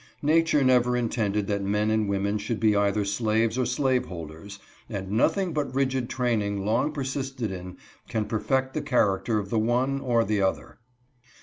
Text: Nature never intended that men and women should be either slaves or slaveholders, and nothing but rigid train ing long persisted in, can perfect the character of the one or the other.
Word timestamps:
Nature 0.23 0.63
never 0.63 0.97
intended 0.97 1.45
that 1.45 1.61
men 1.61 1.91
and 1.91 2.09
women 2.09 2.39
should 2.39 2.59
be 2.59 2.75
either 2.75 3.05
slaves 3.05 3.55
or 3.55 3.67
slaveholders, 3.67 4.57
and 4.89 5.11
nothing 5.11 5.53
but 5.53 5.71
rigid 5.75 6.09
train 6.09 6.41
ing 6.41 6.65
long 6.65 6.91
persisted 6.91 7.51
in, 7.51 7.77
can 8.09 8.25
perfect 8.25 8.73
the 8.73 8.81
character 8.81 9.37
of 9.37 9.51
the 9.51 9.59
one 9.59 9.99
or 10.01 10.23
the 10.23 10.41
other. 10.41 10.79